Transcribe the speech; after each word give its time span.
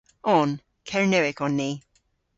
On. 0.23 0.59
Kernewek 0.83 1.41
on 1.41 1.55
ni. 1.55 1.83